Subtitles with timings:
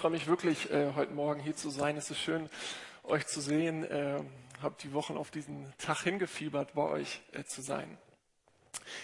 [0.00, 1.98] freue mich wirklich, äh, heute Morgen hier zu sein.
[1.98, 2.48] Es ist schön,
[3.04, 3.84] euch zu sehen.
[3.84, 4.22] Äh,
[4.62, 7.98] habe die Wochen auf diesen Tag hingefiebert, bei euch äh, zu sein.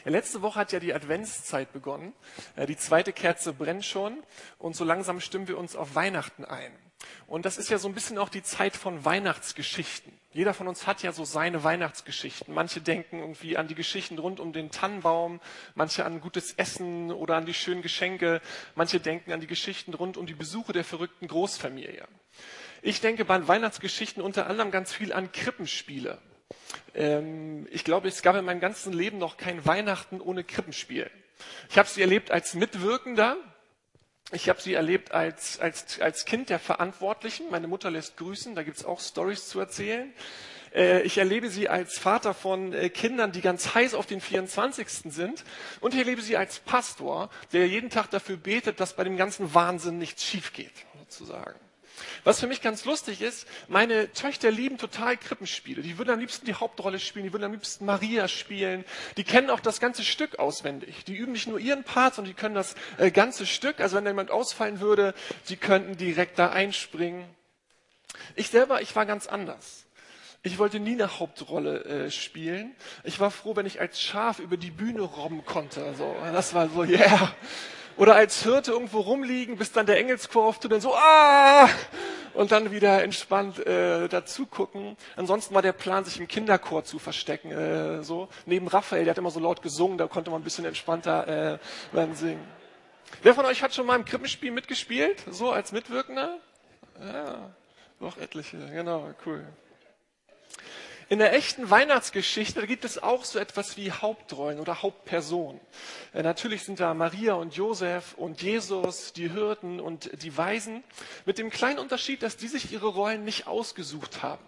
[0.06, 2.14] Letzte Woche hat ja die Adventszeit begonnen.
[2.54, 4.22] Äh, die zweite Kerze brennt schon
[4.56, 6.72] und so langsam stimmen wir uns auf Weihnachten ein.
[7.26, 10.12] Und das ist ja so ein bisschen auch die Zeit von Weihnachtsgeschichten.
[10.32, 12.52] Jeder von uns hat ja so seine Weihnachtsgeschichten.
[12.52, 15.40] Manche denken irgendwie an die Geschichten rund um den Tannenbaum,
[15.74, 18.40] manche an gutes Essen oder an die schönen Geschenke,
[18.74, 22.06] manche denken an die Geschichten rund um die Besuche der verrückten Großfamilie.
[22.82, 26.18] Ich denke bei Weihnachtsgeschichten unter anderem ganz viel an Krippenspiele.
[26.94, 31.10] Ähm, ich glaube, es gab in meinem ganzen Leben noch kein Weihnachten ohne Krippenspiel.
[31.70, 33.36] Ich habe sie erlebt als Mitwirkender,
[34.32, 37.50] ich habe sie erlebt als, als, als Kind der Verantwortlichen.
[37.50, 40.12] Meine Mutter lässt grüßen, da gibt's auch Stories zu erzählen.
[40.74, 44.88] Äh, ich erlebe sie als Vater von äh, Kindern, die ganz heiß auf den 24.
[45.12, 45.44] sind.
[45.80, 49.54] Und ich erlebe sie als Pastor, der jeden Tag dafür betet, dass bei dem ganzen
[49.54, 51.65] Wahnsinn nichts schief geht, sozusagen.
[52.24, 55.82] Was für mich ganz lustig ist, meine Töchter lieben total Krippenspiele.
[55.82, 58.84] Die würden am liebsten die Hauptrolle spielen, die würden am liebsten Maria spielen.
[59.16, 61.04] Die kennen auch das ganze Stück auswendig.
[61.04, 63.80] Die üben nicht nur ihren Part, sondern die können das äh, ganze Stück.
[63.80, 67.24] Also wenn da jemand ausfallen würde, sie könnten direkt da einspringen.
[68.34, 69.84] Ich selber, ich war ganz anders.
[70.42, 72.76] Ich wollte nie eine Hauptrolle äh, spielen.
[73.02, 75.84] Ich war froh, wenn ich als Schaf über die Bühne robben konnte.
[75.84, 77.34] Also, das war so, yeah.
[77.96, 81.68] Oder als Hirte irgendwo rumliegen, bis dann der Engelschor auftut und so, ah!
[82.34, 84.98] Und dann wieder entspannt äh, dazu gucken.
[85.16, 87.50] Ansonsten war der Plan, sich im Kinderchor zu verstecken.
[87.50, 90.66] Äh, so Neben Raphael, der hat immer so laut gesungen, da konnte man ein bisschen
[90.66, 91.58] entspannter äh,
[91.92, 92.46] dann singen.
[93.22, 95.24] Wer von euch hat schon mal im Krippenspiel mitgespielt?
[95.30, 96.36] So als Mitwirkender?
[97.00, 97.50] Ja,
[98.00, 99.46] noch etliche, genau, cool.
[101.08, 105.60] In der echten Weihnachtsgeschichte gibt es auch so etwas wie Hauptrollen oder Hauptpersonen.
[106.12, 110.82] Äh, natürlich sind da Maria und Josef und Jesus, die Hirten und die Weisen,
[111.24, 114.42] mit dem kleinen Unterschied, dass die sich ihre Rollen nicht ausgesucht haben.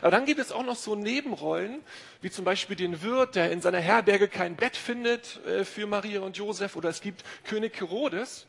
[0.00, 1.80] Aber dann gibt es auch noch so Nebenrollen,
[2.20, 6.22] wie zum Beispiel den Wirt, der in seiner Herberge kein Bett findet äh, für Maria
[6.22, 8.48] und Josef, oder es gibt König Herodes.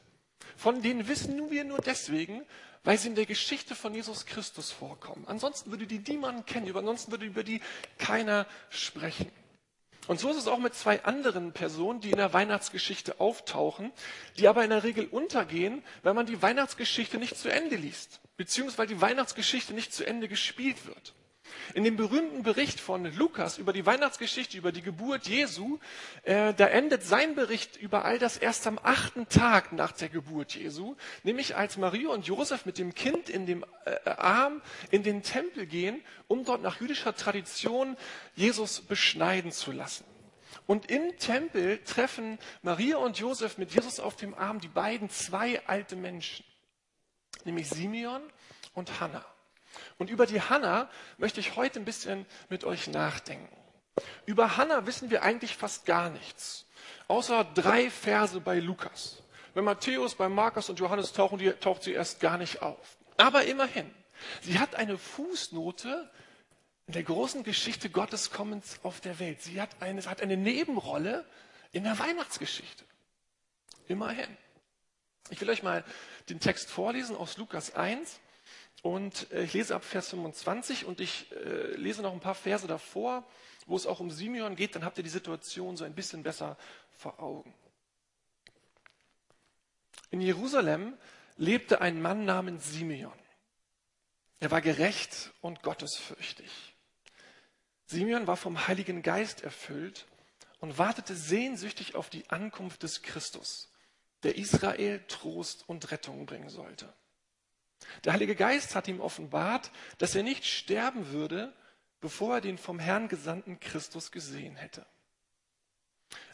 [0.55, 2.41] Von denen wissen wir nur deswegen,
[2.83, 5.25] weil sie in der Geschichte von Jesus Christus vorkommen.
[5.27, 7.61] Ansonsten würde die niemand kennen, ansonsten würde über die
[7.97, 9.31] keiner sprechen.
[10.07, 13.91] Und so ist es auch mit zwei anderen Personen, die in der Weihnachtsgeschichte auftauchen,
[14.37, 18.93] die aber in der Regel untergehen, weil man die Weihnachtsgeschichte nicht zu Ende liest, beziehungsweise
[18.93, 21.15] die Weihnachtsgeschichte nicht zu Ende gespielt wird.
[21.73, 25.79] In dem berühmten Bericht von Lukas über die Weihnachtsgeschichte, über die Geburt Jesu,
[26.23, 30.55] äh, da endet sein Bericht über all das erst am achten Tag nach der Geburt
[30.55, 34.61] Jesu, nämlich als Maria und Josef mit dem Kind in dem äh, Arm
[34.91, 37.97] in den Tempel gehen, um dort nach jüdischer Tradition
[38.35, 40.05] Jesus beschneiden zu lassen.
[40.67, 45.65] Und im Tempel treffen Maria und Josef mit Jesus auf dem Arm die beiden zwei
[45.67, 46.45] alte Menschen,
[47.43, 48.21] nämlich Simeon
[48.73, 49.25] und Hannah.
[49.97, 53.55] Und über die Hanna möchte ich heute ein bisschen mit euch nachdenken.
[54.25, 56.65] Über Hanna wissen wir eigentlich fast gar nichts,
[57.07, 59.23] außer drei Verse bei Lukas.
[59.53, 62.97] Bei Matthäus, bei Markus und Johannes tauchen die, taucht sie erst gar nicht auf.
[63.15, 63.89] Aber immerhin,
[64.41, 66.11] sie hat eine Fußnote
[66.87, 69.41] in der großen Geschichte Gottes Kommens auf der Welt.
[69.41, 71.25] Sie hat eine, hat eine Nebenrolle
[71.71, 72.83] in der Weihnachtsgeschichte.
[73.87, 74.37] Immerhin.
[75.29, 75.83] Ich will euch mal
[76.29, 78.19] den Text vorlesen aus Lukas 1.
[78.85, 82.67] Und äh, ich lese ab Vers 25 und ich äh, lese noch ein paar Verse
[82.67, 83.23] davor,
[83.65, 86.55] wo es auch um Simeon geht, dann habt ihr die Situation so ein bisschen besser
[86.91, 87.51] vor Augen.
[90.11, 90.95] In Jerusalem
[91.35, 93.17] lebte ein Mann namens Simeon.
[94.39, 96.75] Er war gerecht und gottesfürchtig.
[97.87, 100.05] Simeon war vom Heiligen Geist erfüllt
[100.59, 103.71] und wartete sehnsüchtig auf die Ankunft des Christus,
[104.21, 106.93] der Israel Trost und Rettung bringen sollte.
[108.03, 111.53] Der Heilige Geist hat ihm offenbart, dass er nicht sterben würde,
[112.01, 114.85] bevor er den vom Herrn gesandten Christus gesehen hätte.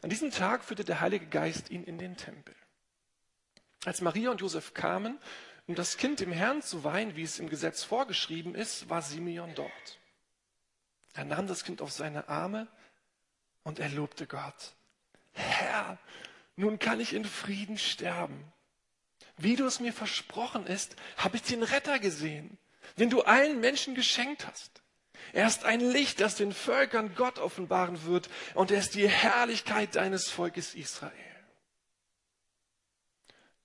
[0.02, 2.56] An diesem Tag führte der Heilige Geist ihn in den Tempel.
[3.86, 5.20] Als Maria und Josef kamen,
[5.68, 9.56] um das Kind dem Herrn zu weihen, wie es im Gesetz vorgeschrieben ist, war Simeon
[9.56, 10.00] dort.
[11.14, 12.68] Er nahm das Kind auf seine Arme
[13.64, 14.74] und er lobte Gott.
[15.32, 15.98] Herr,
[16.56, 18.52] nun kann ich in Frieden sterben
[19.38, 22.58] wie du es mir versprochen ist, habe ich den Retter gesehen,
[22.98, 24.82] den du allen Menschen geschenkt hast.
[25.34, 29.96] Er ist ein Licht, das den Völkern Gott offenbaren wird, und er ist die Herrlichkeit
[29.96, 31.14] deines Volkes Israel.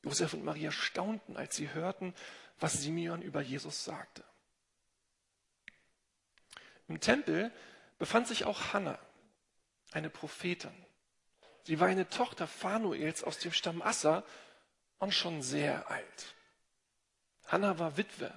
[0.04, 2.14] Josef und Maria staunten, als sie hörten,
[2.60, 4.22] was Simeon über Jesus sagte.
[6.88, 7.50] Im Tempel
[7.98, 8.98] befand sich auch Hannah,
[9.90, 10.70] eine Prophetin.
[11.64, 14.22] Sie war eine Tochter Phanuels aus dem Stamm Assa
[14.98, 16.34] und schon sehr alt.
[17.46, 18.32] Hannah war Witwe.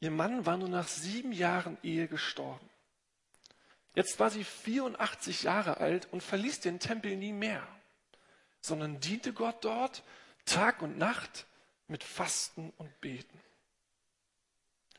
[0.00, 2.68] Ihr Mann war nur nach sieben Jahren Ehe gestorben.
[3.94, 7.66] Jetzt war sie 84 Jahre alt und verließ den Tempel nie mehr,
[8.60, 10.02] sondern diente Gott dort
[10.44, 11.46] Tag und Nacht
[11.88, 13.40] mit Fasten und Beten.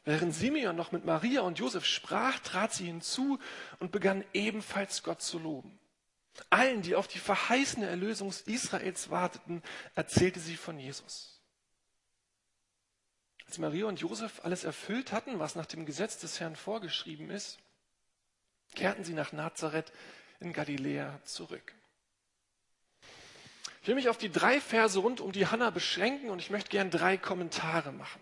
[0.04, 3.40] Während Simeon noch mit Maria und Josef sprach, trat sie hinzu
[3.80, 5.80] und begann ebenfalls Gott zu loben.
[6.50, 9.62] Allen, die auf die verheißene Erlösung Israels warteten,
[9.96, 11.42] erzählte sie von Jesus.
[13.48, 17.60] Als Maria und Josef alles erfüllt hatten, was nach dem Gesetz des Herrn vorgeschrieben ist,
[18.76, 19.92] kehrten sie nach Nazareth
[20.40, 21.74] in Galiläa zurück.
[23.82, 26.70] Ich will mich auf die drei Verse rund um die Hanna beschränken und ich möchte
[26.70, 28.22] gern drei Kommentare machen.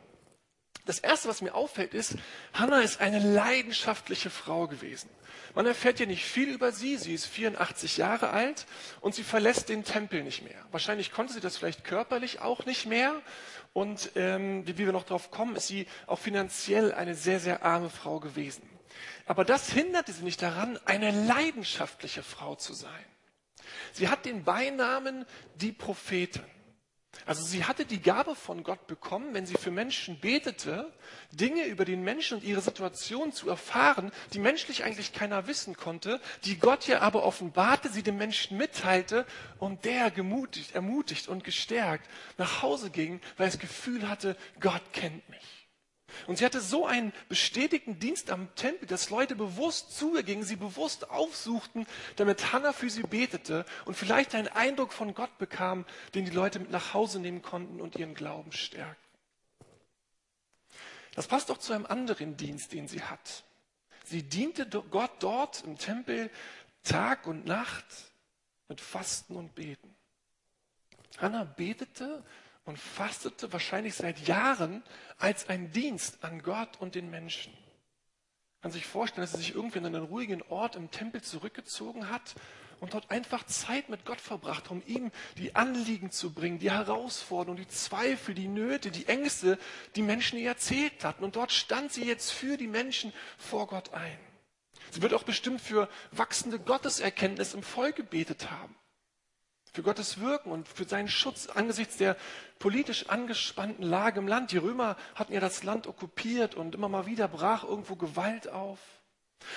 [0.89, 2.15] Das erste, was mir auffällt, ist,
[2.51, 5.07] Hannah ist eine leidenschaftliche Frau gewesen.
[5.53, 6.97] Man erfährt ja nicht viel über sie.
[6.97, 8.65] Sie ist 84 Jahre alt
[9.00, 10.65] und sie verlässt den Tempel nicht mehr.
[10.71, 13.13] Wahrscheinlich konnte sie das vielleicht körperlich auch nicht mehr.
[13.71, 17.91] Und ähm, wie wir noch drauf kommen, ist sie auch finanziell eine sehr, sehr arme
[17.91, 18.68] Frau gewesen.
[19.27, 23.06] Aber das hinderte sie nicht daran, eine leidenschaftliche Frau zu sein.
[23.94, 26.45] Sie hat den Beinamen die Prophetin.
[27.25, 30.91] Also sie hatte die Gabe von Gott bekommen, wenn sie für Menschen betete,
[31.31, 36.19] Dinge über den Menschen und ihre Situation zu erfahren, die menschlich eigentlich keiner wissen konnte,
[36.45, 39.25] die Gott ihr aber offenbarte, sie dem Menschen mitteilte
[39.57, 45.27] und der gemutigt, ermutigt und gestärkt nach Hause ging, weil das Gefühl hatte, Gott kennt
[45.29, 45.58] mich.
[46.27, 50.44] Und sie hatte so einen bestätigten Dienst am Tempel, dass Leute bewusst zu ihr gingen,
[50.44, 51.85] sie bewusst aufsuchten,
[52.15, 55.85] damit Hannah für sie betete und vielleicht einen Eindruck von Gott bekam,
[56.15, 59.09] den die Leute mit nach Hause nehmen konnten und ihren Glauben stärkten.
[61.15, 63.44] Das passt auch zu einem anderen Dienst, den sie hat.
[64.05, 66.29] Sie diente Gott dort im Tempel
[66.83, 67.85] Tag und Nacht
[68.67, 69.95] mit Fasten und Beten.
[71.17, 72.23] Hannah betete
[72.69, 74.83] und fastete wahrscheinlich seit Jahren
[75.18, 77.51] als ein Dienst an Gott und den Menschen.
[77.51, 82.10] Man kann sich vorstellen, dass sie sich irgendwie an einen ruhigen Ort im Tempel zurückgezogen
[82.10, 82.36] hat
[82.80, 87.62] und dort einfach Zeit mit Gott verbracht, um ihm die Anliegen zu bringen, die Herausforderungen,
[87.62, 89.57] die Zweifel, die Nöte, die Ängste,
[89.95, 91.24] die Menschen ihr erzählt hatten.
[91.24, 94.19] Und dort stand sie jetzt für die Menschen vor Gott ein.
[94.92, 98.75] Sie wird auch bestimmt für wachsende Gotteserkenntnis im Volk gebetet haben
[99.71, 102.16] für Gottes Wirken und für seinen Schutz angesichts der
[102.57, 104.51] politisch angespannten Lage im Land.
[104.51, 108.80] Die Römer hatten ja das Land okkupiert und immer mal wieder brach irgendwo Gewalt auf.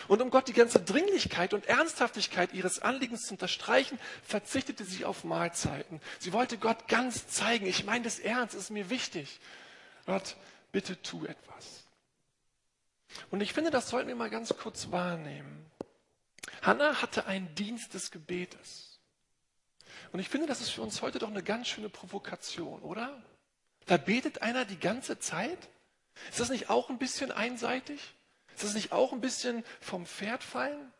[0.06, 5.24] Und um Gott die ganze Dringlichkeit und Ernsthaftigkeit ihres Anliegens zu unterstreichen, verzichtete sie auf
[5.24, 6.00] Mahlzeiten.
[6.20, 9.40] Sie wollte Gott ganz zeigen, ich meine das ernst, ist mir wichtig.
[10.06, 10.36] Gott,
[10.70, 11.84] bitte tu etwas.
[13.30, 15.70] Und ich finde, das sollten wir mal ganz kurz wahrnehmen.
[16.62, 18.91] Hannah hatte einen Dienst des Gebetes.
[20.12, 23.22] Und ich finde, das ist für uns heute doch eine ganz schöne Provokation, oder?
[23.86, 25.58] Da betet einer die ganze Zeit.
[26.30, 28.14] Ist das nicht auch ein bisschen einseitig?
[28.54, 30.92] Ist das nicht auch ein bisschen vom Pferd fallen?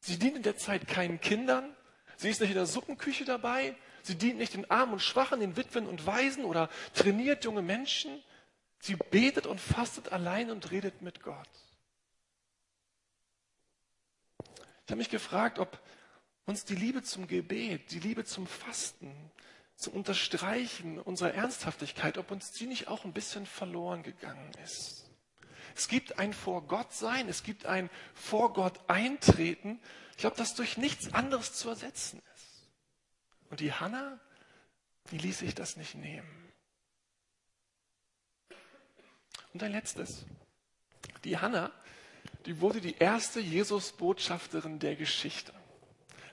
[0.00, 1.74] Sie dient in der Zeit keinen Kindern.
[2.16, 3.74] Sie ist nicht in der Suppenküche dabei.
[4.02, 8.22] Sie dient nicht den Armen und Schwachen, den Witwen und Waisen oder trainiert junge Menschen.
[8.80, 11.48] Sie betet und fastet allein und redet mit Gott.
[14.84, 15.80] Ich habe mich gefragt, ob
[16.48, 19.14] uns die Liebe zum Gebet, die Liebe zum Fasten,
[19.76, 25.04] zum Unterstreichen unserer Ernsthaftigkeit, ob uns die nicht auch ein bisschen verloren gegangen ist.
[25.76, 29.78] Es gibt ein Vor Gott sein, es gibt ein Vor Gott eintreten.
[30.12, 32.66] Ich glaube, das durch nichts anderes zu ersetzen ist.
[33.50, 34.18] Und die Hanna,
[35.10, 36.50] die ließ sich das nicht nehmen.
[39.52, 40.24] Und ein letztes.
[41.24, 41.70] Die Hanna,
[42.46, 45.52] die wurde die erste Jesus-Botschafterin der Geschichte.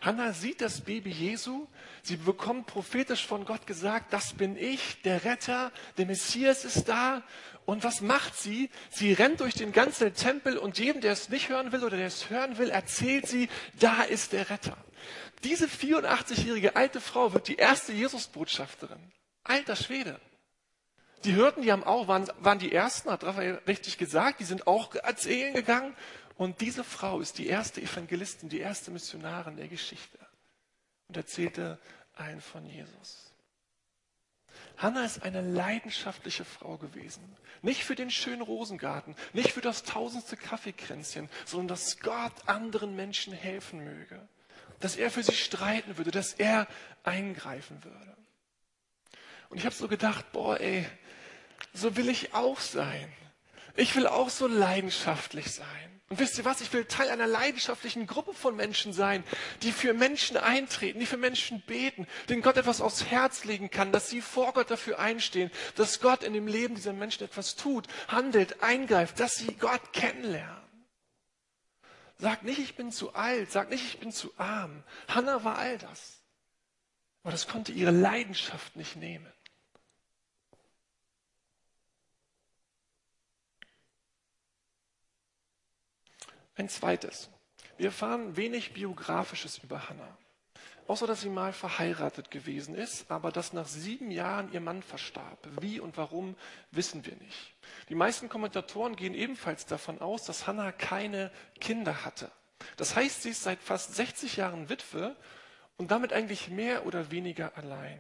[0.05, 1.65] Hannah sieht das Baby Jesu.
[2.03, 7.24] Sie bekommt prophetisch von Gott gesagt, das bin ich, der Retter, der Messias ist da.
[7.65, 8.69] Und was macht sie?
[8.91, 12.05] Sie rennt durch den ganzen Tempel und jedem, der es nicht hören will oder der
[12.05, 14.77] es hören will, erzählt sie, da ist der Retter.
[15.43, 19.12] Diese 84-jährige alte Frau wird die erste Jesusbotschafterin.
[19.43, 20.19] Alter Schwede.
[21.24, 24.67] Die Hürden, die haben auch, waren, waren die ersten, hat Raphael richtig gesagt, die sind
[24.67, 25.95] auch erzählen gegangen
[26.37, 30.19] und diese Frau ist die erste Evangelistin, die erste Missionarin der Geschichte
[31.07, 31.79] und erzählte
[32.13, 33.31] allen von Jesus.
[34.77, 37.23] Hannah ist eine leidenschaftliche Frau gewesen.
[37.61, 43.33] Nicht für den schönen Rosengarten, nicht für das tausendste Kaffeekränzchen, sondern dass Gott anderen Menschen
[43.33, 44.27] helfen möge.
[44.79, 46.67] Dass er für sie streiten würde, dass er
[47.03, 48.17] eingreifen würde.
[49.49, 50.85] Und ich habe so gedacht, boah, ey,
[51.73, 53.11] so will ich auch sein.
[53.75, 55.94] Ich will auch so leidenschaftlich sein.
[56.09, 56.62] Und wisst ihr was?
[56.62, 59.24] Ich will Teil einer leidenschaftlichen Gruppe von Menschen sein,
[59.63, 63.91] die für Menschen eintreten, die für Menschen beten, denen Gott etwas aufs Herz legen kann,
[63.91, 67.88] dass sie vor Gott dafür einstehen, dass Gott in dem Leben dieser Menschen etwas tut,
[68.07, 70.63] handelt, eingreift, dass sie Gott kennenlernen.
[72.17, 74.83] Sag nicht, ich bin zu alt, sag nicht, ich bin zu arm.
[75.07, 76.21] Hannah war all das.
[77.24, 79.31] Aber das konnte ihre Leidenschaft nicht nehmen.
[86.55, 87.29] Ein zweites.
[87.77, 90.17] Wir erfahren wenig Biografisches über Hannah.
[90.88, 95.39] Außer dass sie mal verheiratet gewesen ist, aber dass nach sieben Jahren ihr Mann verstarb.
[95.59, 96.35] Wie und warum,
[96.71, 97.55] wissen wir nicht.
[97.89, 102.31] Die meisten Kommentatoren gehen ebenfalls davon aus, dass Hannah keine Kinder hatte.
[102.77, 105.15] Das heißt, sie ist seit fast 60 Jahren Witwe
[105.77, 108.00] und damit eigentlich mehr oder weniger allein.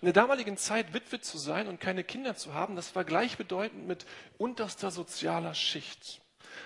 [0.00, 3.86] In der damaligen Zeit Witwe zu sein und keine Kinder zu haben, das war gleichbedeutend
[3.86, 4.06] mit
[4.38, 6.23] unterster sozialer Schicht.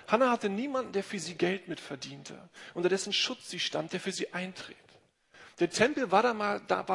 [0.09, 4.13] Hannah hatte niemanden, der für sie Geld mitverdiente, unter dessen Schutz sie stand, der für
[4.13, 4.77] sie eintritt.
[5.61, 6.23] Der Tempel war,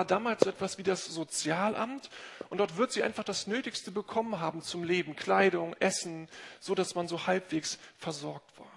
[0.06, 2.10] damals so etwas wie das Sozialamt
[2.50, 6.30] und dort wird sie einfach das Nötigste bekommen haben zum Leben, Kleidung, Essen,
[6.60, 8.72] so dass man so halbwegs versorgt war.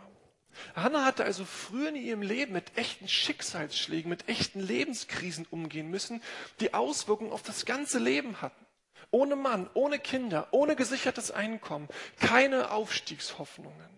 [0.75, 6.23] Hannah hatte also früher in ihrem Leben mit echten Schicksalsschlägen, mit echten Lebenskrisen umgehen müssen,
[6.61, 8.66] die Auswirkungen auf das ganze Leben hatten.
[9.11, 11.88] Ohne Mann, ohne Kinder, ohne gesichertes Einkommen,
[12.19, 13.95] keine Aufstiegshoffnungen.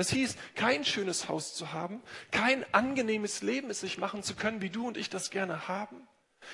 [0.00, 4.62] Das hieß, kein schönes Haus zu haben, kein angenehmes Leben es sich machen zu können,
[4.62, 6.08] wie du und ich das gerne haben.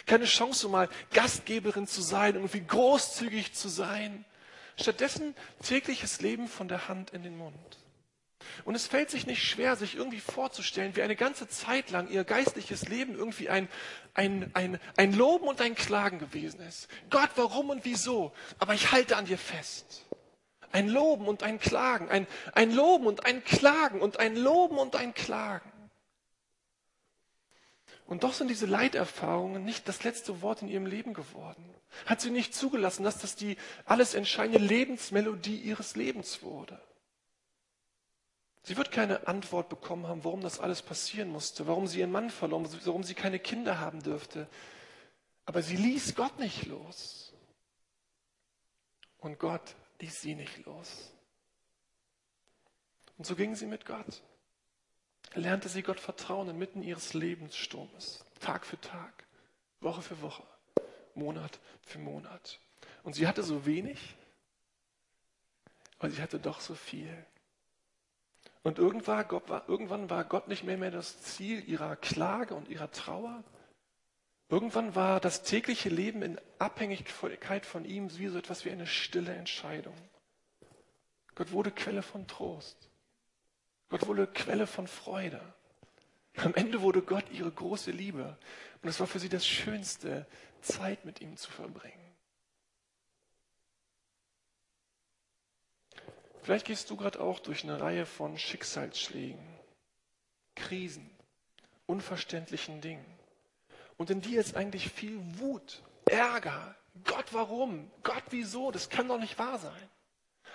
[0.04, 4.24] Keine Chance, mal Gastgeberin zu sein, irgendwie großzügig zu sein.
[4.76, 7.78] Stattdessen tägliches Leben von der Hand in den Mund.
[8.64, 12.24] Und es fällt sich nicht schwer, sich irgendwie vorzustellen, wie eine ganze Zeit lang ihr
[12.24, 13.68] geistliches Leben irgendwie ein,
[14.14, 16.88] ein, ein, ein Loben und ein Klagen gewesen ist.
[17.10, 18.32] Gott, warum und wieso?
[18.58, 20.04] Aber ich halte an dir fest.
[20.72, 24.96] Ein Loben und ein Klagen, ein, ein Loben und ein Klagen und ein Loben und
[24.96, 25.72] ein Klagen.
[28.06, 31.64] Und doch sind diese Leiterfahrungen nicht das letzte Wort in ihrem Leben geworden.
[32.04, 36.80] Hat sie nicht zugelassen, dass das die alles entscheidende Lebensmelodie ihres Lebens wurde.
[38.62, 42.30] Sie wird keine Antwort bekommen haben, warum das alles passieren musste, warum sie ihren Mann
[42.30, 44.48] verloren, warum sie keine Kinder haben dürfte.
[45.44, 47.32] Aber sie ließ Gott nicht los.
[49.18, 51.12] Und Gott ließ sie nicht los.
[53.18, 54.22] Und so ging sie mit Gott.
[55.34, 59.24] Lernte sie Gott vertrauen inmitten ihres Lebenssturmes, Tag für Tag,
[59.80, 60.44] Woche für Woche,
[61.14, 62.60] Monat für Monat.
[63.02, 64.16] Und sie hatte so wenig,
[65.98, 67.26] aber sie hatte doch so viel.
[68.62, 73.44] Und irgendwann, war Gott nicht mehr, mehr das Ziel ihrer Klage und ihrer Trauer,
[74.48, 79.34] Irgendwann war das tägliche Leben in Abhängigkeit von ihm wie so etwas wie eine stille
[79.34, 79.96] Entscheidung.
[81.34, 82.88] Gott wurde Quelle von Trost.
[83.88, 85.40] Gott wurde Quelle von Freude.
[86.36, 88.38] Am Ende wurde Gott ihre große Liebe.
[88.82, 90.26] Und es war für sie das Schönste,
[90.60, 92.14] Zeit mit ihm zu verbringen.
[96.42, 99.44] Vielleicht gehst du gerade auch durch eine Reihe von Schicksalsschlägen,
[100.54, 101.10] Krisen,
[101.86, 103.15] unverständlichen Dingen.
[103.96, 106.74] Und in dir ist eigentlich viel Wut, Ärger.
[107.04, 107.90] Gott, warum?
[108.02, 108.70] Gott, wieso?
[108.70, 109.90] Das kann doch nicht wahr sein.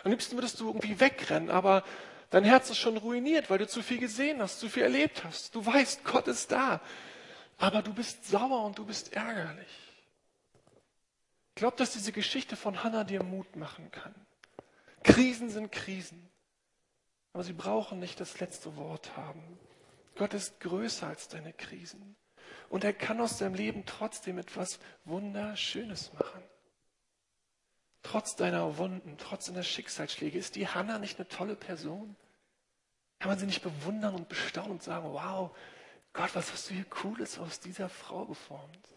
[0.03, 1.83] Am liebsten würdest du irgendwie wegrennen, aber
[2.29, 5.53] dein Herz ist schon ruiniert, weil du zu viel gesehen hast, zu viel erlebt hast.
[5.53, 6.81] Du weißt, Gott ist da.
[7.57, 9.67] Aber du bist sauer und du bist ärgerlich.
[11.49, 14.15] Ich glaube, dass diese Geschichte von Hannah dir Mut machen kann.
[15.03, 16.29] Krisen sind Krisen.
[17.33, 19.59] Aber sie brauchen nicht das letzte Wort haben.
[20.15, 22.15] Gott ist größer als deine Krisen.
[22.71, 26.41] Und er kann aus deinem Leben trotzdem etwas Wunderschönes machen.
[28.01, 32.15] Trotz deiner Wunden, trotz deiner Schicksalsschläge, ist die Hannah nicht eine tolle Person?
[33.19, 35.53] Kann man sie nicht bewundern und bestaunen und sagen, wow,
[36.13, 38.87] Gott, was hast du hier Cooles aus dieser Frau geformt?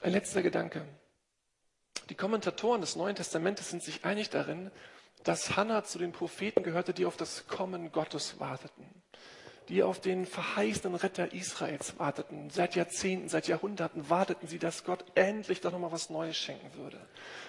[0.00, 0.86] Ein letzter Gedanke.
[2.08, 4.70] Die Kommentatoren des Neuen Testamentes sind sich einig darin,
[5.26, 8.86] dass Hannah zu den Propheten gehörte, die auf das Kommen Gottes warteten,
[9.68, 12.48] die auf den verheißenen Retter Israels warteten.
[12.50, 17.04] Seit Jahrzehnten, seit Jahrhunderten warteten sie, dass Gott endlich doch nochmal was Neues schenken würde.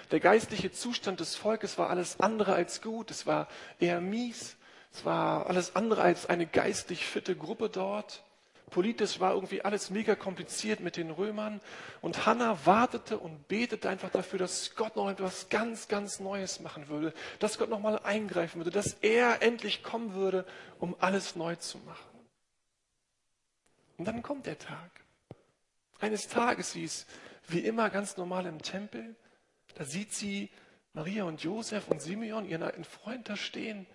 [0.09, 3.11] Der geistliche Zustand des Volkes war alles andere als gut.
[3.11, 3.47] Es war
[3.79, 4.57] eher mies.
[4.91, 8.23] Es war alles andere als eine geistlich fitte Gruppe dort.
[8.69, 11.61] Politisch war irgendwie alles mega kompliziert mit den Römern.
[12.01, 16.89] Und Hannah wartete und betete einfach dafür, dass Gott noch etwas ganz, ganz Neues machen
[16.89, 17.13] würde.
[17.39, 18.71] Dass Gott noch mal eingreifen würde.
[18.71, 20.45] Dass er endlich kommen würde,
[20.79, 22.19] um alles neu zu machen.
[23.97, 24.91] Und dann kommt der Tag.
[25.99, 27.07] Eines Tages, sie ist
[27.47, 29.15] wie immer ganz normal im Tempel.
[29.75, 30.49] da sieht sie
[30.93, 33.87] Maria und Josef und Simeon, ihren alten Freund, da stehen.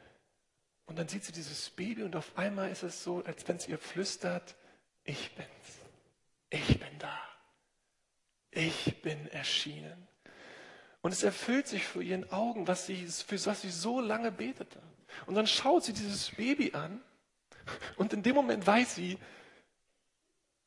[0.86, 3.68] Und dann sieht sie dieses Baby und auf einmal ist es so, als wenn es
[3.68, 4.56] ihr flüstert,
[5.04, 5.48] ich bin's.
[6.50, 7.18] Ich bin da.
[8.50, 10.08] Ich bin erschienen.
[11.00, 14.80] Und es erfüllt sich vor ihren Augen, was sie, für was sie so lange betete.
[15.26, 17.02] Und dann schaut sie dieses Baby an
[17.96, 19.18] und in dem Moment weiß sie,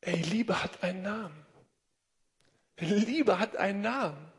[0.01, 1.45] ey, Liebe hat einen Namen.
[2.77, 4.31] Liebe hat einen Namen.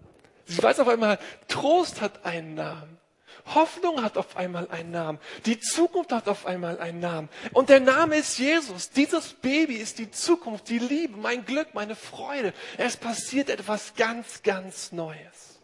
[0.45, 2.99] Sie weiß auf einmal, Trost hat einen Namen.
[3.55, 5.19] Hoffnung hat auf einmal einen Namen.
[5.45, 7.29] Die Zukunft hat auf einmal einen Namen.
[7.53, 8.91] Und der Name ist Jesus.
[8.91, 12.53] Dieses Baby ist die Zukunft, die Liebe, mein Glück, meine Freude.
[12.79, 15.61] Es passiert etwas ganz, ganz Neues.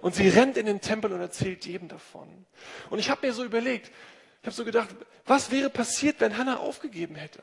[0.00, 2.46] Und sie rennt in den Tempel und erzählt jedem davon.
[2.88, 3.90] Und ich habe mir so überlegt,
[4.40, 4.88] ich habe so gedacht,
[5.26, 7.42] was wäre passiert, wenn Hannah aufgegeben hätte?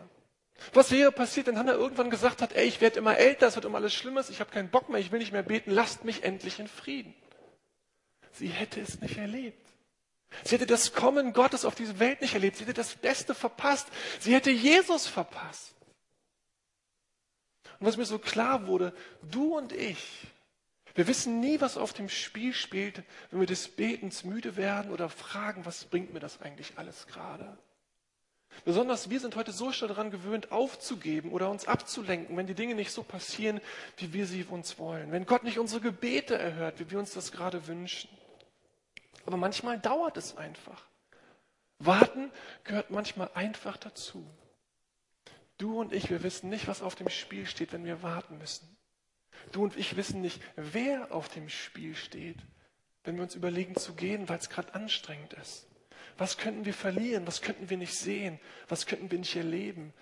[0.74, 3.66] Was wäre passiert, wenn Hannah irgendwann gesagt hat, ey, ich werde immer älter, es wird
[3.66, 6.24] immer alles Schlimmes, ich habe keinen Bock mehr, ich will nicht mehr beten, lasst mich
[6.24, 7.14] endlich in Frieden.
[8.32, 9.67] Sie hätte es nicht erlebt.
[10.44, 12.58] Sie hätte das Kommen Gottes auf diese Welt nicht erlebt.
[12.58, 13.88] Sie hätte das Beste verpasst.
[14.20, 15.74] Sie hätte Jesus verpasst.
[17.80, 20.28] Und was mir so klar wurde, du und ich,
[20.96, 25.10] wir wissen nie, was auf dem Spiel spielt, wenn wir des Betens müde werden oder
[25.10, 27.58] fragen, was bringt mir das eigentlich alles gerade?
[28.66, 32.74] Besonders wir sind heute so schnell daran gewöhnt, aufzugeben oder uns abzulenken, wenn die Dinge
[32.74, 33.62] nicht so passieren,
[33.98, 35.12] wie wir sie uns wollen.
[35.12, 38.10] Wenn Gott nicht unsere Gebete erhört, wie wir uns das gerade wünschen.
[39.28, 40.88] Aber manchmal dauert es einfach.
[41.80, 42.32] Warten
[42.64, 44.26] gehört manchmal einfach dazu.
[45.58, 48.78] Du und ich, wir wissen nicht, was auf dem Spiel steht, wenn wir warten müssen.
[49.52, 52.38] Du und ich wissen nicht, wer auf dem Spiel steht,
[53.04, 55.68] wenn wir uns überlegen zu gehen, weil es gerade anstrengend ist.
[56.18, 57.28] Was könnten wir verlieren?
[57.28, 58.40] Was könnten wir nicht sehen?
[58.70, 59.94] Was könnten wir nicht erleben?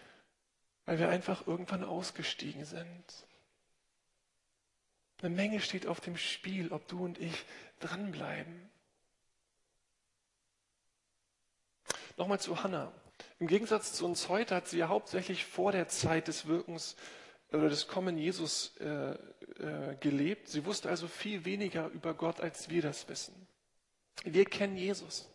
[0.85, 3.27] Weil wir einfach irgendwann ausgestiegen sind.
[5.19, 7.43] Eine Menge steht auf dem Spiel, ob du und ich
[7.79, 8.69] dranbleiben.
[12.17, 12.93] Nochmal zu Hannah.
[13.39, 16.95] Im Gegensatz zu uns heute hat sie ja hauptsächlich vor der Zeit des Wirkens
[17.51, 20.47] oder des Kommen Jesus äh, äh, gelebt.
[20.47, 23.47] Sie wusste also viel weniger über Gott, als wir das wissen.
[24.23, 25.29] Wir kennen Jesus.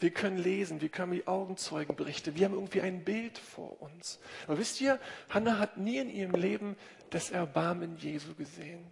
[0.00, 4.18] Wir können lesen, wir können die Augenzeugenberichte, wir haben irgendwie ein Bild vor uns.
[4.46, 6.76] Aber wisst ihr, Hannah hat nie in ihrem Leben
[7.10, 8.90] das Erbarmen Jesu gesehen.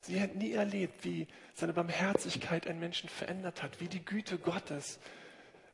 [0.00, 4.98] Sie hat nie erlebt, wie seine Barmherzigkeit einen Menschen verändert hat, wie die Güte Gottes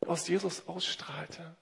[0.07, 1.57] aus Jesus ausstrahlte.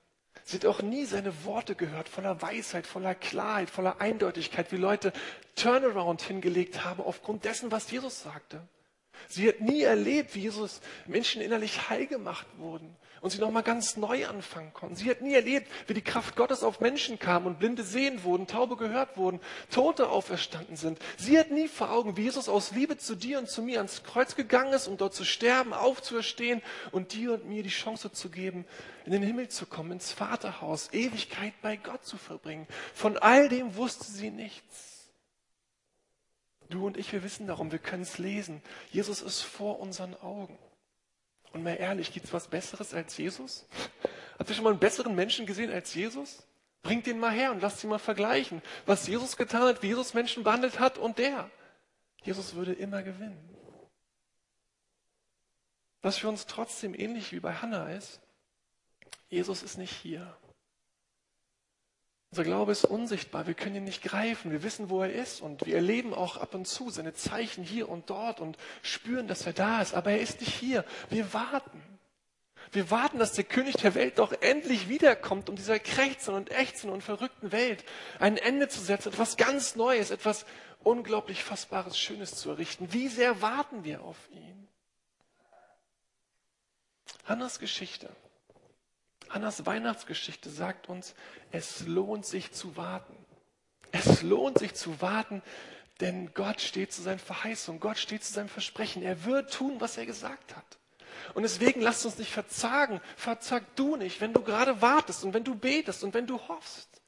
[0.44, 5.12] Sie hat auch nie seine Worte gehört, voller Weisheit, voller Klarheit, voller Eindeutigkeit, wie Leute
[5.56, 8.66] Turnaround hingelegt haben aufgrund dessen, was Jesus sagte.
[9.28, 13.96] Sie hat nie erlebt, wie Jesus Menschen innerlich heil gemacht wurden und sie nochmal ganz
[13.96, 14.96] neu anfangen konnten.
[14.96, 18.46] Sie hat nie erlebt, wie die Kraft Gottes auf Menschen kam und Blinde sehen wurden,
[18.46, 20.98] Taube gehört wurden, Tote auferstanden sind.
[21.16, 24.02] Sie hat nie vor Augen, wie Jesus aus Liebe zu dir und zu mir ans
[24.02, 28.30] Kreuz gegangen ist, um dort zu sterben, aufzuerstehen und dir und mir die Chance zu
[28.30, 28.64] geben,
[29.04, 32.66] in den Himmel zu kommen, ins Vaterhaus, Ewigkeit bei Gott zu verbringen.
[32.94, 34.87] Von all dem wusste sie nichts.
[36.68, 38.62] Du und ich, wir wissen darum, wir können es lesen.
[38.90, 40.58] Jesus ist vor unseren Augen.
[41.52, 43.66] Und mal ehrlich, gibt es was Besseres als Jesus?
[44.38, 46.46] Habt ihr schon mal einen besseren Menschen gesehen als Jesus?
[46.82, 50.14] Bringt den mal her und lasst ihn mal vergleichen, was Jesus getan hat, wie Jesus
[50.14, 51.50] Menschen behandelt hat und der.
[52.22, 53.48] Jesus würde immer gewinnen.
[56.02, 58.20] Was für uns trotzdem ähnlich wie bei Hannah ist,
[59.28, 60.36] Jesus ist nicht hier.
[62.30, 65.64] Unser Glaube ist unsichtbar, wir können ihn nicht greifen, wir wissen, wo er ist und
[65.64, 69.54] wir erleben auch ab und zu seine Zeichen hier und dort und spüren, dass er
[69.54, 70.84] da ist, aber er ist nicht hier.
[71.08, 71.82] Wir warten.
[72.70, 76.96] Wir warten, dass der König der Welt doch endlich wiederkommt, um dieser krächzenden und ächzenden
[76.96, 77.82] und verrückten Welt
[78.18, 80.44] ein Ende zu setzen, etwas ganz Neues, etwas
[80.84, 82.92] unglaublich Fassbares, Schönes zu errichten.
[82.92, 84.68] Wie sehr warten wir auf ihn?
[87.24, 88.10] Hannas Geschichte
[89.30, 91.14] Annas Weihnachtsgeschichte sagt uns,
[91.50, 93.16] es lohnt sich zu warten.
[93.92, 95.42] Es lohnt sich zu warten,
[96.00, 99.02] denn Gott steht zu seinen Verheißungen, Gott steht zu seinem Versprechen.
[99.02, 100.78] Er wird tun, was er gesagt hat.
[101.34, 103.00] Und deswegen lasst uns nicht verzagen.
[103.16, 107.02] Verzag du nicht, wenn du gerade wartest und wenn du betest und wenn du hoffst.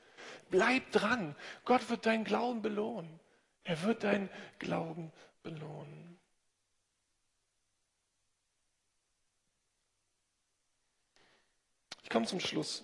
[0.51, 1.37] Bleib dran.
[1.65, 3.21] Gott wird deinen Glauben belohnen.
[3.65, 4.29] Er wird deinen
[4.59, 6.20] Glauben belohnen.
[12.11, 12.83] Ich komme zum Schluss.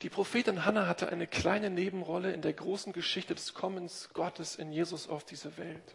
[0.00, 4.72] Die Prophetin Hannah hatte eine kleine Nebenrolle in der großen Geschichte des Kommens Gottes in
[4.72, 5.94] Jesus auf diese Welt.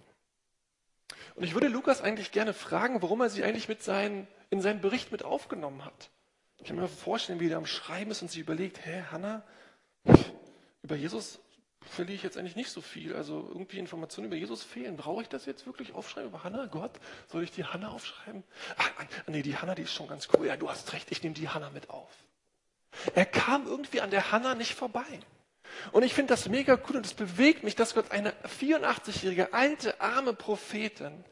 [1.33, 4.79] Und ich würde Lukas eigentlich gerne fragen, warum er sie eigentlich mit seinen, in seinen
[4.79, 6.11] Bericht mit aufgenommen hat.
[6.59, 9.41] Ich kann mir vorstellen, wie er am Schreiben ist und sich überlegt, hä, Hannah,
[10.83, 11.39] über Jesus
[11.89, 13.15] verliere ich jetzt eigentlich nicht so viel.
[13.15, 14.97] Also irgendwie Informationen über Jesus fehlen.
[14.97, 16.65] Brauche ich das jetzt wirklich aufschreiben über Hannah?
[16.67, 16.91] Gott,
[17.31, 18.43] soll ich die Hannah aufschreiben?
[18.77, 18.91] Ach,
[19.27, 20.47] nee, die Hannah, die ist schon ganz cool.
[20.47, 22.11] Ja, du hast recht, ich nehme die Hannah mit auf.
[23.15, 25.05] Er kam irgendwie an der Hannah nicht vorbei.
[25.91, 29.99] Und ich finde das mega cool und es bewegt mich, dass Gott eine 84-jährige, alte,
[30.01, 31.23] arme Prophetin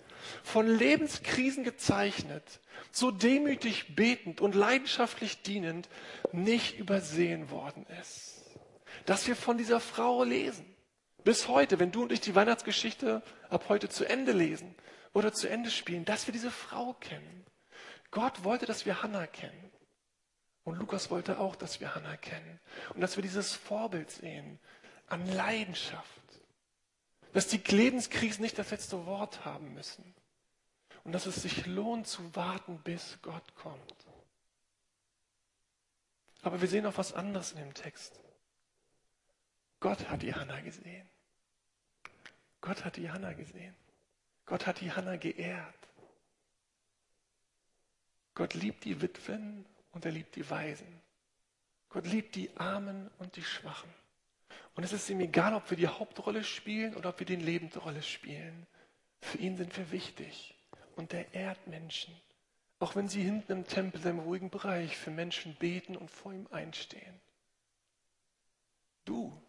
[0.43, 2.43] von Lebenskrisen gezeichnet,
[2.91, 5.89] so demütig betend und leidenschaftlich dienend
[6.31, 8.30] nicht übersehen worden ist.
[9.05, 10.65] Dass wir von dieser Frau lesen.
[11.23, 14.75] Bis heute, wenn du und ich die Weihnachtsgeschichte ab heute zu Ende lesen
[15.13, 17.45] oder zu Ende spielen, dass wir diese Frau kennen.
[18.09, 19.71] Gott wollte, dass wir Hannah kennen.
[20.63, 22.59] Und Lukas wollte auch, dass wir Hannah kennen
[22.93, 24.59] und dass wir dieses Vorbild sehen
[25.07, 26.05] an Leidenschaft.
[27.33, 30.13] Dass die Lebenskrisen nicht das letzte Wort haben müssen.
[31.03, 33.95] Und dass es sich lohnt zu warten, bis Gott kommt.
[36.43, 38.19] Aber wir sehen auch was anderes in dem Text.
[39.81, 41.09] Gott hat die Hannah gesehen.
[42.61, 43.75] Gott hat die Hannah gesehen.
[44.45, 45.75] Gott hat die Hannah geehrt.
[48.35, 51.01] Gott liebt die Witwen und er liebt die Weisen.
[51.89, 53.91] Gott liebt die Armen und die Schwachen.
[54.75, 58.03] Und es ist ihm egal, ob wir die Hauptrolle spielen oder ob wir die Lebendrolle
[58.03, 58.67] spielen.
[59.19, 60.55] Für ihn sind wir wichtig.
[60.95, 62.15] Und er ehrt Menschen.
[62.79, 66.47] Auch wenn sie hinten im Tempel, im ruhigen Bereich, für Menschen beten und vor ihm
[66.51, 67.19] einstehen.
[69.05, 69.41] Du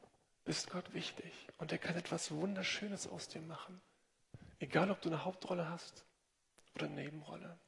[0.44, 3.80] bist Gott wichtig und er kann etwas Wunderschönes aus dir machen.
[4.58, 6.04] Egal, ob du eine Hauptrolle hast
[6.74, 7.58] oder eine Nebenrolle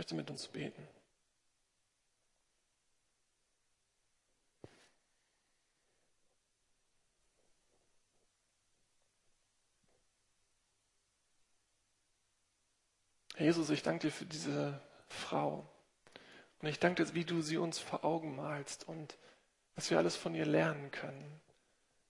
[0.00, 0.88] möchte mit uns beten.
[13.34, 15.68] Herr Jesus, ich danke dir für diese Frau.
[16.62, 19.18] Und ich danke dir, wie du sie uns vor Augen malst und
[19.80, 21.40] was wir alles von ihr lernen können.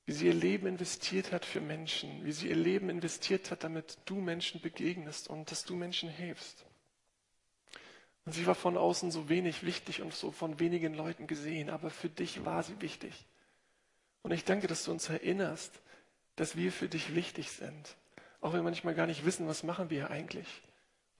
[0.04, 3.96] Wie sie ihr Leben investiert hat für Menschen, wie sie ihr Leben investiert hat, damit
[4.06, 6.66] du Menschen begegnest und dass du Menschen hilfst.
[8.24, 11.90] Und sie war von außen so wenig wichtig und so von wenigen Leuten gesehen, aber
[11.90, 13.24] für dich war sie wichtig.
[14.22, 15.80] Und ich danke, dass du uns erinnerst,
[16.34, 17.94] dass wir für dich wichtig sind.
[18.40, 20.48] Auch wenn wir manchmal gar nicht wissen, was machen wir eigentlich.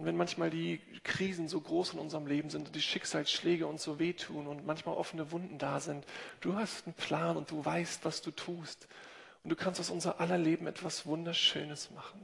[0.00, 3.82] Und wenn manchmal die Krisen so groß in unserem Leben sind und die Schicksalsschläge uns
[3.82, 6.06] so wehtun und manchmal offene Wunden da sind,
[6.40, 8.88] du hast einen Plan und du weißt, was du tust.
[9.44, 12.18] Und du kannst aus unser aller Leben etwas Wunderschönes machen.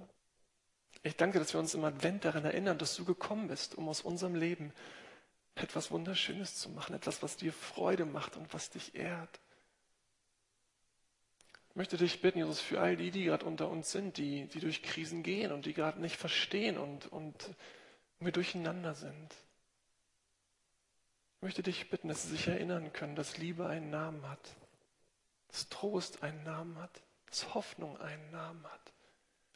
[1.03, 4.01] Ich danke, dass wir uns im Advent daran erinnern, dass du gekommen bist, um aus
[4.01, 4.73] unserem Leben
[5.55, 9.39] etwas Wunderschönes zu machen, etwas, was dir Freude macht und was dich ehrt.
[11.77, 14.61] Ich möchte dich bitten, Jesus, für all die, die gerade unter uns sind, die, die
[14.61, 17.51] durch Krisen gehen und die gerade nicht verstehen und, und
[18.19, 19.35] wir durcheinander sind.
[21.37, 24.57] Ich möchte dich bitten, dass sie sich erinnern können, dass Liebe einen Namen hat,
[25.49, 28.93] dass Trost einen Namen hat, dass Hoffnung einen Namen hat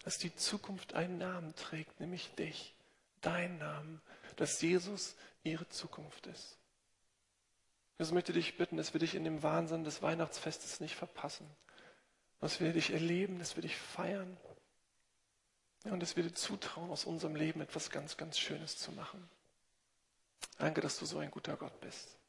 [0.04, 2.74] dass die Zukunft einen Namen trägt, nämlich dich,
[3.20, 4.00] dein Namen,
[4.36, 6.58] dass Jesus ihre Zukunft ist.
[7.98, 11.46] Ich möchte dich bitten, dass wir dich in dem Wahnsinn des Weihnachtsfestes nicht verpassen,
[12.40, 14.36] dass wir dich erleben, dass wir dich feiern
[15.84, 19.28] und dass wir dir zutrauen, aus unserem Leben etwas ganz, ganz Schönes zu machen.
[20.58, 22.19] Danke, dass du so ein guter Gott bist.